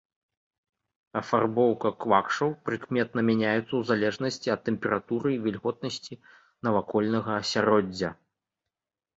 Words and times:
Афарбоўка 1.19 1.91
квакшаў 2.05 2.49
прыкметна 2.69 3.25
мяняецца 3.29 3.61
ў 3.75 3.81
залежнасці 3.91 4.47
ад 4.55 4.61
тэмпературы 4.71 5.29
і 5.35 5.39
вільготнасці 5.47 6.13
навакольнага 6.71 7.31
асяроддзя. 7.45 8.09